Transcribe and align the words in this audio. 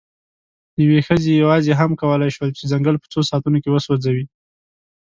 یوې 0.83 0.99
ښځې 1.07 1.31
یواځې 1.41 1.71
هم 1.79 1.91
کولی 2.01 2.29
شول، 2.35 2.49
چې 2.57 2.69
ځنګل 2.71 2.95
په 2.99 3.07
څو 3.13 3.19
ساعتونو 3.29 3.57
کې 3.63 3.69
وسوځوي. 3.71 4.25